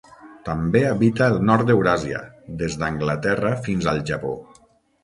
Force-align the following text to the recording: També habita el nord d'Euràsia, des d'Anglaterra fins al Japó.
També 0.45 0.79
habita 0.91 1.27
el 1.33 1.37
nord 1.51 1.69
d'Euràsia, 1.71 2.23
des 2.63 2.81
d'Anglaterra 2.81 3.57
fins 3.69 3.93
al 3.95 4.05
Japó. 4.13 4.35